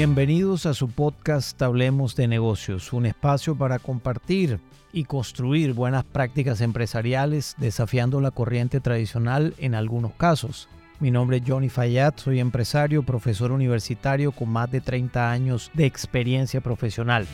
[0.00, 4.58] Bienvenidos a su podcast Hablemos de negocios, un espacio para compartir
[4.94, 10.70] y construir buenas prácticas empresariales desafiando la corriente tradicional en algunos casos.
[11.00, 15.84] Mi nombre es Johnny Fayad, soy empresario, profesor universitario con más de 30 años de
[15.84, 17.26] experiencia profesional.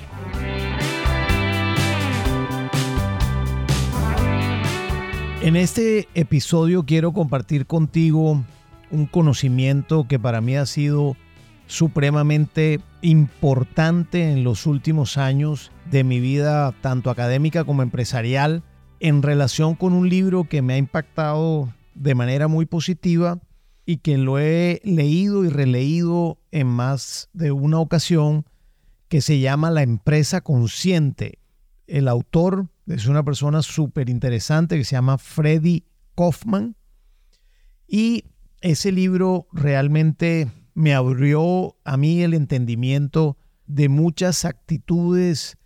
[5.41, 8.43] En este episodio quiero compartir contigo
[8.91, 11.17] un conocimiento que para mí ha sido
[11.67, 18.63] supremamente importante en los últimos años de mi vida, tanto académica como empresarial,
[19.01, 23.41] en relación con un libro que me ha impactado de manera muy positiva
[23.85, 28.45] y que lo he leído y releído en más de una ocasión,
[29.09, 31.39] que se llama La empresa consciente.
[31.87, 35.85] El autor es una persona súper interesante que se llama Freddy
[36.17, 36.77] Kaufman
[37.87, 38.25] y
[38.61, 45.57] ese libro realmente me abrió a mí el entendimiento de muchas actitudes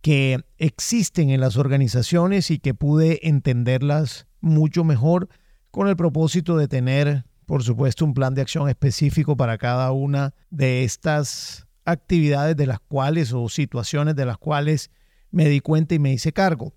[0.00, 5.28] que existen en las organizaciones y que pude entenderlas mucho mejor
[5.70, 10.34] con el propósito de tener, por supuesto, un plan de acción específico para cada una
[10.50, 14.90] de estas actividades de las cuales o situaciones de las cuales
[15.30, 16.74] me di cuenta y me hice cargo.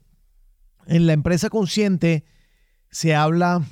[0.85, 2.25] En la empresa consciente
[2.91, 3.63] se habla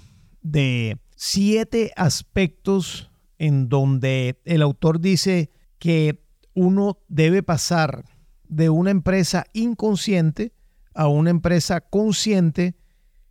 [0.41, 8.05] de siete aspectos en donde el autor dice que uno debe pasar
[8.47, 10.53] de una empresa inconsciente
[10.93, 12.75] a una empresa consciente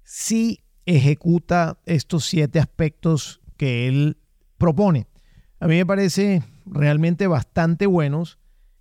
[0.03, 4.19] si ejecuta estos siete aspectos que él
[4.59, 5.07] propone.
[5.61, 8.39] A mí me parece realmente bastante buenos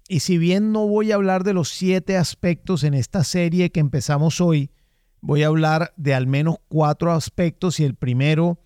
[0.08, 3.80] y si bien no voy a hablar de los siete aspectos en esta serie que
[3.80, 4.72] empezamos hoy,
[5.22, 8.59] voy a hablar de al menos cuatro aspectos y el primero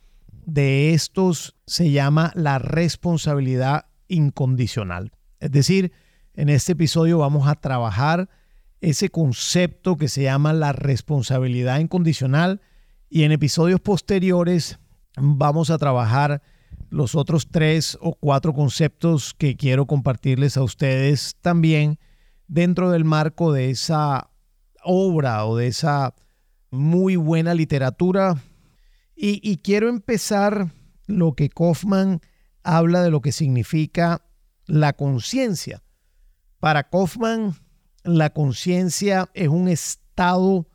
[0.45, 5.11] de estos se llama la responsabilidad incondicional.
[5.39, 5.91] Es decir,
[6.33, 8.29] en este episodio vamos a trabajar
[8.81, 12.61] ese concepto que se llama la responsabilidad incondicional
[13.09, 14.79] y en episodios posteriores
[15.17, 16.41] vamos a trabajar
[16.89, 21.99] los otros tres o cuatro conceptos que quiero compartirles a ustedes también
[22.47, 24.29] dentro del marco de esa
[24.83, 26.13] obra o de esa
[26.69, 28.37] muy buena literatura
[29.15, 30.73] y, quiero empezar
[31.07, 32.21] lo que Kaufman
[32.63, 34.25] habla de lo que significa
[34.65, 35.83] la conciencia.
[36.59, 37.55] Para Kaufman,
[38.03, 40.67] la conciencia es un estado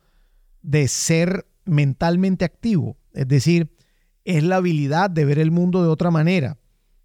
[0.61, 3.75] de ser mentalmente activo, es decir,
[4.25, 6.57] es la habilidad de ver el mundo de otra manera.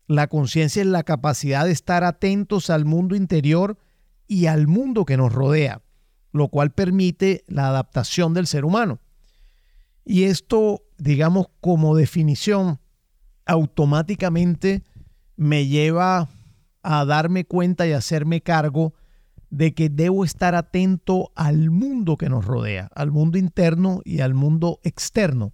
[0.06, 3.78] La conciencia es la capacidad de estar atentos al mundo interior
[4.28, 5.82] y al mundo que nos rodea,
[6.32, 9.00] lo cual permite la adaptación del ser humano.
[10.04, 12.80] Y esto, digamos, como definición,
[13.44, 14.82] automáticamente
[15.36, 16.28] me lleva
[16.82, 18.94] a darme cuenta y hacerme cargo
[19.50, 24.34] de que debo estar atento al mundo que nos rodea, al mundo interno y al
[24.34, 25.52] mundo externo,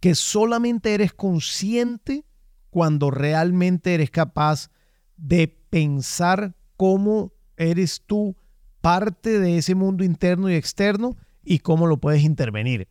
[0.00, 2.24] que solamente eres consciente
[2.70, 4.70] cuando realmente eres capaz
[5.16, 8.36] de pensar cómo eres tú
[8.80, 12.88] parte de ese mundo interno y externo y cómo lo puedes intervenir.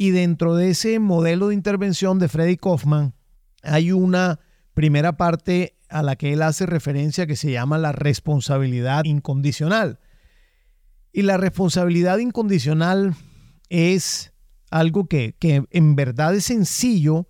[0.00, 3.14] Y dentro de ese modelo de intervención de Freddy Kaufman
[3.64, 4.38] hay una
[4.72, 9.98] primera parte a la que él hace referencia que se llama la responsabilidad incondicional.
[11.12, 13.16] Y la responsabilidad incondicional
[13.70, 14.32] es
[14.70, 17.26] algo que, que en verdad es sencillo,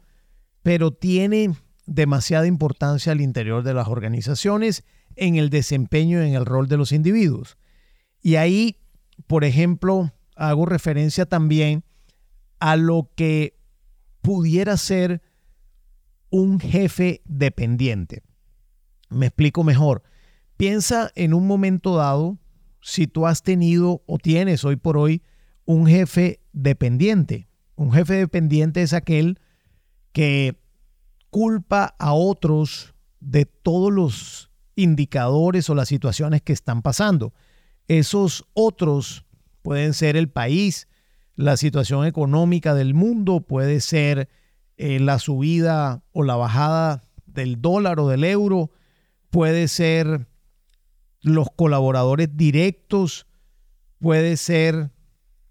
[0.62, 1.54] pero tiene
[1.86, 4.84] demasiada importancia al interior de las organizaciones
[5.16, 7.56] en el desempeño y en el rol de los individuos.
[8.20, 8.76] Y ahí,
[9.26, 11.82] por ejemplo, hago referencia también
[12.60, 13.56] a lo que
[14.20, 15.22] pudiera ser
[16.30, 18.22] un jefe dependiente.
[19.10, 20.02] Me explico mejor.
[20.56, 22.38] Piensa en un momento dado
[22.80, 25.22] si tú has tenido o tienes hoy por hoy
[25.64, 27.48] un jefe dependiente.
[27.76, 29.38] Un jefe dependiente es aquel
[30.12, 30.60] que
[31.30, 37.34] culpa a otros de todos los indicadores o las situaciones que están pasando.
[37.86, 39.24] Esos otros
[39.62, 40.88] pueden ser el país,
[41.38, 44.28] la situación económica del mundo, puede ser
[44.76, 48.72] eh, la subida o la bajada del dólar o del euro,
[49.30, 50.26] puede ser
[51.20, 53.28] los colaboradores directos,
[54.00, 54.90] puede ser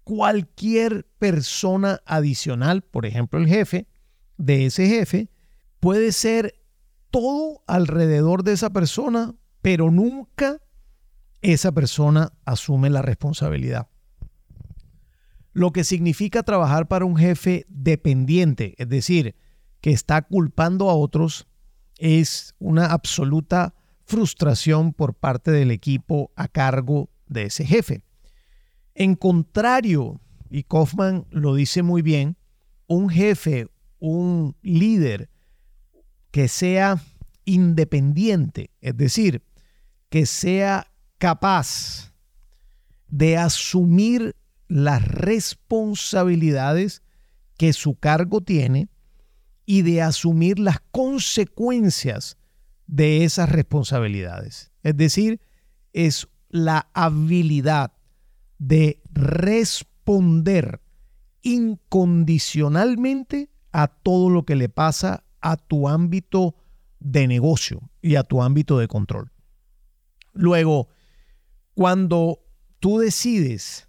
[0.04, 3.86] cualquier persona adicional, por ejemplo el jefe
[4.36, 5.30] de ese jefe,
[5.80, 6.60] puede ser
[7.10, 10.60] todo alrededor de esa persona, pero nunca
[11.40, 13.88] esa persona asume la responsabilidad
[15.58, 19.34] lo que significa trabajar para un jefe dependiente, es decir,
[19.80, 21.48] que está culpando a otros,
[21.98, 23.74] es una absoluta
[24.04, 28.04] frustración por parte del equipo a cargo de ese jefe.
[28.94, 32.36] En contrario, y Kaufman lo dice muy bien,
[32.86, 33.66] un jefe,
[33.98, 35.28] un líder
[36.30, 37.02] que sea
[37.44, 39.42] independiente, es decir,
[40.08, 40.86] que sea
[41.18, 42.14] capaz
[43.08, 44.36] de asumir
[44.68, 47.02] las responsabilidades
[47.56, 48.88] que su cargo tiene
[49.66, 52.36] y de asumir las consecuencias
[52.86, 54.72] de esas responsabilidades.
[54.82, 55.40] Es decir,
[55.92, 57.92] es la habilidad
[58.58, 60.80] de responder
[61.42, 66.56] incondicionalmente a todo lo que le pasa a tu ámbito
[67.00, 69.30] de negocio y a tu ámbito de control.
[70.32, 70.88] Luego,
[71.74, 72.40] cuando
[72.80, 73.87] tú decides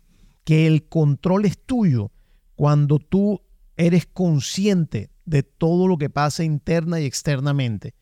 [0.49, 2.11] que el control es tuyo,
[2.55, 3.43] cuando tú
[3.77, 7.93] eres consciente de todo lo que pasa interna y externamente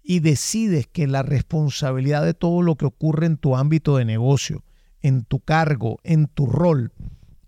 [0.00, 4.62] y decides que la responsabilidad de todo lo que ocurre en tu ámbito de negocio,
[5.00, 6.92] en tu cargo, en tu rol,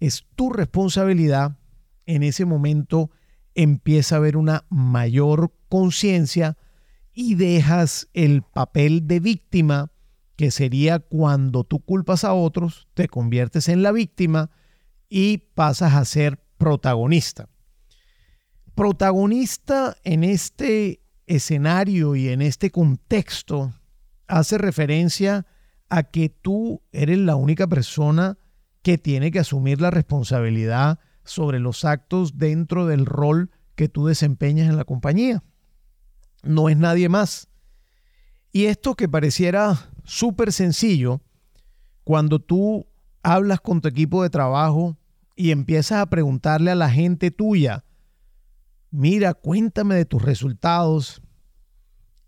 [0.00, 1.56] es tu responsabilidad,
[2.04, 3.12] en ese momento
[3.54, 6.58] empieza a haber una mayor conciencia
[7.12, 9.92] y dejas el papel de víctima,
[10.36, 14.50] que sería cuando tú culpas a otros, te conviertes en la víctima
[15.08, 17.48] y pasas a ser protagonista.
[18.75, 23.72] Protagonista en este escenario y en este contexto
[24.26, 25.46] hace referencia
[25.88, 28.36] a que tú eres la única persona
[28.82, 34.69] que tiene que asumir la responsabilidad sobre los actos dentro del rol que tú desempeñas
[34.69, 35.42] en la compañía.
[36.42, 37.48] No es nadie más.
[38.52, 41.21] Y esto que pareciera súper sencillo,
[42.05, 42.87] cuando tú
[43.23, 44.97] hablas con tu equipo de trabajo
[45.37, 47.85] y empiezas a preguntarle a la gente tuya,
[48.91, 51.23] mira, cuéntame de tus resultados,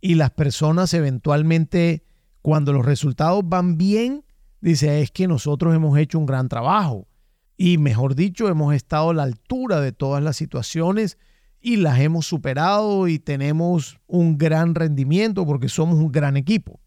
[0.00, 2.04] y las personas eventualmente,
[2.42, 4.24] cuando los resultados van bien,
[4.60, 7.08] dice, es que nosotros hemos hecho un gran trabajo
[7.56, 11.18] y mejor dicho, hemos estado a la altura de todas las situaciones
[11.60, 16.80] y las hemos superado y tenemos un gran rendimiento porque somos un gran equipo.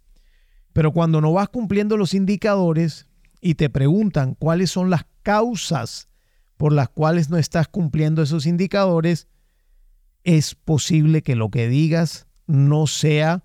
[0.74, 3.08] Pero cuando no vas cumpliendo los indicadores
[3.42, 6.10] y te preguntan cuáles son las causas
[6.58, 9.28] por las cuales no estás cumpliendo esos indicadores,
[10.24, 13.44] es posible que lo que digas no sea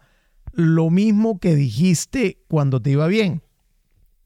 [0.52, 3.42] lo mismo que dijiste cuando te iba bien.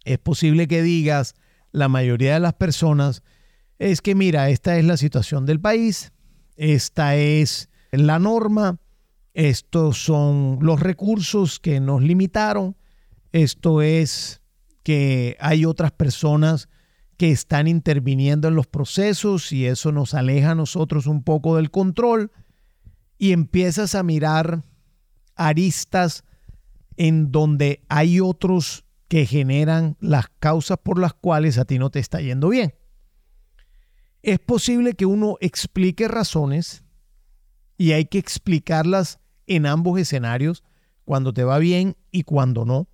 [0.04, 1.34] Es posible que digas,
[1.72, 3.22] la mayoría de las personas
[3.78, 6.12] es que mira, esta es la situación del país,
[6.56, 8.78] esta es la norma,
[9.34, 12.76] estos son los recursos que nos limitaron,
[13.32, 14.42] esto es
[14.82, 16.68] que hay otras personas
[17.16, 21.70] que están interviniendo en los procesos y eso nos aleja a nosotros un poco del
[21.70, 22.30] control
[23.18, 24.64] y empiezas a mirar
[25.34, 26.24] aristas
[26.96, 31.98] en donde hay otros que generan las causas por las cuales a ti no te
[31.98, 32.74] está yendo bien.
[34.22, 36.84] Es posible que uno explique razones
[37.76, 40.62] y hay que explicarlas en ambos escenarios,
[41.04, 42.88] cuando te va bien y cuando no,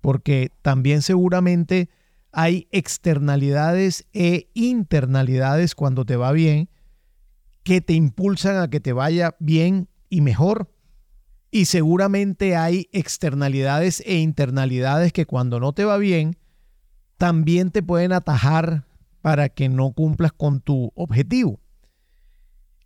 [0.00, 1.88] porque también seguramente
[2.32, 6.68] hay externalidades e internalidades cuando te va bien
[7.62, 10.70] que te impulsan a que te vaya bien y mejor
[11.50, 16.36] y seguramente hay externalidades e internalidades que cuando no te va bien,
[17.16, 18.86] también te pueden atajar
[19.20, 21.60] para que no cumplas con tu objetivo.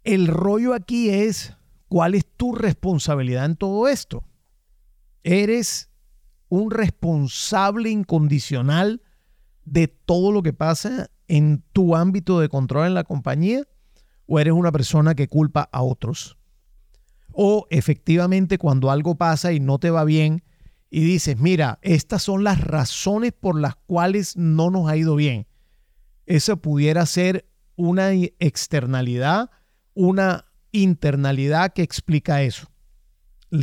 [0.03, 1.55] El rollo aquí es
[1.89, 4.25] cuál es tu responsabilidad en todo esto.
[5.23, 5.91] ¿Eres
[6.61, 9.03] un responsable incondicional
[9.65, 13.65] de todo lo que pasa en tu ámbito de control en la compañía?
[14.27, 16.39] ¿O eres una persona que culpa a otros?
[17.33, 20.45] O efectivamente cuando algo pasa y no te va bien
[20.91, 25.47] y dices, mira, estas son las razones por las cuales no nos ha ido bien.
[26.27, 29.51] Eso pudiera ser una externalidad,
[29.95, 32.69] una internalidad que explica eso,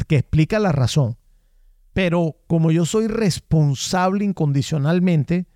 [0.07, 1.17] que explica la razón.
[1.93, 5.47] Pero como yo soy responsable incondicionalmente,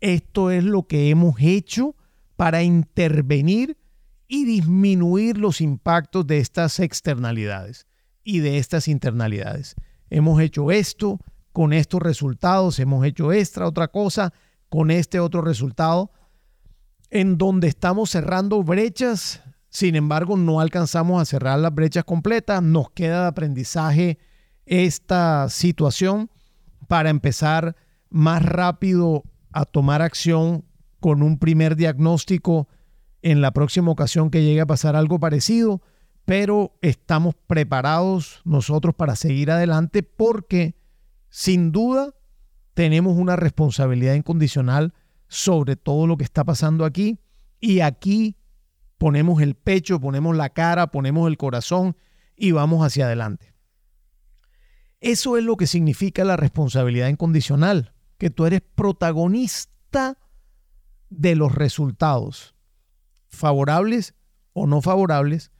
[0.00, 1.96] esto es lo que hemos hecho
[2.36, 3.76] para intervenir
[4.28, 7.86] y disminuir los impactos de estas externalidades
[8.22, 9.74] y de estas internalidades.
[10.08, 11.18] Hemos hecho esto
[11.52, 14.32] con estos resultados, hemos hecho esta otra cosa
[14.68, 16.12] con este otro resultado,
[17.10, 22.90] en donde estamos cerrando brechas, sin embargo no alcanzamos a cerrar las brechas completas, nos
[22.92, 24.18] queda de aprendizaje
[24.66, 26.30] esta situación
[26.88, 27.76] para empezar
[28.08, 30.64] más rápido a tomar acción
[31.00, 32.68] con un primer diagnóstico
[33.22, 35.82] en la próxima ocasión que llegue a pasar algo parecido,
[36.24, 40.74] pero estamos preparados nosotros para seguir adelante porque
[41.28, 42.14] sin duda
[42.74, 44.94] tenemos una responsabilidad incondicional
[45.28, 47.18] sobre todo lo que está pasando aquí
[47.60, 48.36] y aquí
[48.98, 51.96] ponemos el pecho, ponemos la cara, ponemos el corazón
[52.36, 53.49] y vamos hacia adelante.
[55.00, 60.18] Eso es lo que significa la responsabilidad incondicional, que tú eres protagonista
[61.08, 62.54] de los resultados,
[63.28, 64.14] favorables
[64.52, 65.50] o no favorables,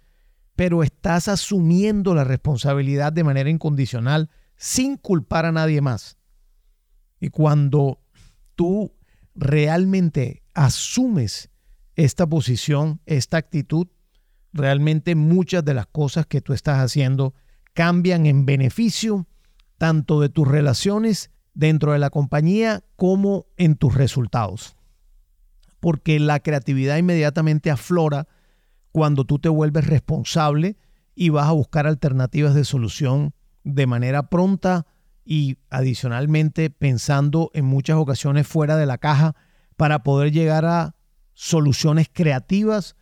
[0.57, 6.19] pero estás asumiendo la responsabilidad de manera incondicional sin culpar a nadie más.
[7.19, 8.03] Y cuando
[8.57, 8.95] tú
[9.35, 11.51] realmente asumes
[11.97, 13.89] esta posición, esta actitud,
[14.53, 17.35] realmente muchas de las cosas que tú estás haciendo
[17.73, 19.27] cambian en beneficio
[19.79, 24.77] tanto de tus relaciones dentro de la compañía como en tus resultados.
[25.81, 28.29] Porque la creatividad inmediatamente aflora
[28.93, 30.77] cuando tú te vuelves responsable
[31.15, 33.33] y vas a buscar alternativas de solución
[33.65, 34.87] de manera pronta
[35.25, 39.35] y adicionalmente pensando en muchas ocasiones fuera de la caja
[39.77, 40.95] para poder llegar a
[41.33, 42.97] soluciones creativas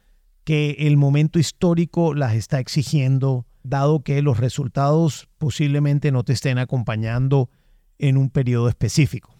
[0.44, 6.58] que el momento histórico las está exigiendo dado que los resultados posiblemente no te estén
[6.58, 7.50] acompañando
[7.98, 9.34] en un periodo específico.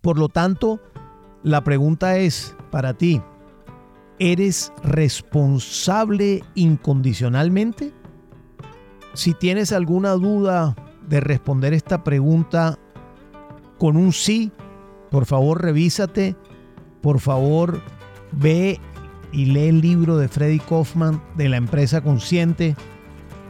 [0.00, 0.80] Por lo tanto,
[1.42, 3.22] la pregunta es para ti,
[4.18, 7.92] ¿eres responsable incondicionalmente?
[9.14, 10.74] Si tienes alguna duda
[11.08, 12.78] de responder esta pregunta
[13.78, 14.50] con un sí,
[15.10, 16.36] por favor revísate,
[17.00, 17.80] por favor
[18.32, 18.80] ve
[19.32, 22.74] y lee el libro de Freddy Kaufman de la empresa consciente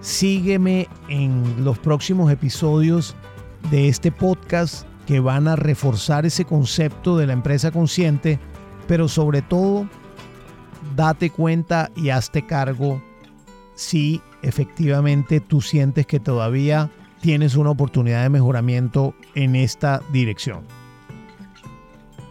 [0.05, 3.17] Sígueme en los próximos episodios
[3.71, 8.39] de este podcast que van a reforzar ese concepto de la empresa consciente,
[8.87, 9.89] pero sobre todo,
[10.95, 13.03] date cuenta y hazte cargo
[13.77, 16.91] si efectivamente tú sientes que todavía
[17.23, 20.65] tienes una oportunidad de mejoramiento en esta dirección.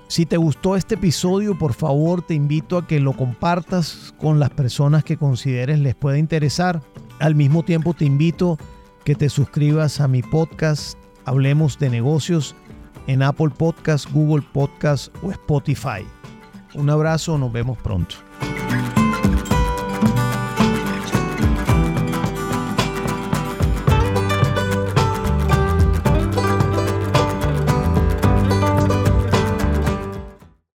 [0.07, 4.51] Si te gustó este episodio, por favor te invito a que lo compartas con las
[4.51, 6.83] personas que consideres les pueda interesar.
[7.19, 8.57] Al mismo tiempo te invito
[9.03, 12.55] que te suscribas a mi podcast Hablemos de negocios
[13.07, 16.05] en Apple Podcast, Google Podcast o Spotify.
[16.73, 18.15] Un abrazo, nos vemos pronto.